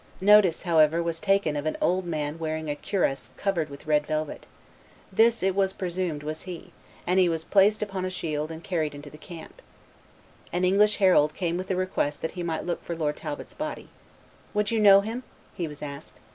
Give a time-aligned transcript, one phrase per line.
[0.19, 4.47] Notice, however, was taken of an old man wearing a cuirass covered with red velvet;
[5.13, 6.71] this, it was presumed, was he;
[7.05, 9.61] and he was placed upon a shield and carried into the camp.
[10.51, 13.89] An English herald came with a request that he might look for Lord' Talbot's body.
[14.55, 15.21] "Would you know him?"
[15.53, 16.15] he was asked.